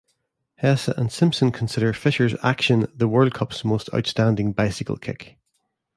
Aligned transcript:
Hesse 0.55 0.87
and 0.87 1.11
Simpson 1.11 1.51
consider 1.51 1.93
Fischer's 1.93 2.33
action 2.41 2.87
the 2.91 3.07
World 3.07 3.35
Cup's 3.35 3.63
most 3.63 3.87
outstanding 3.93 4.51
bicycle 4.51 4.97
kick. 4.97 5.37